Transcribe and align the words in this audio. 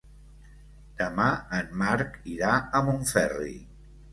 Demà 1.01 1.27
en 1.59 1.69
Marc 1.83 2.17
irà 2.33 2.57
a 2.81 2.85
Montferri. 2.89 3.55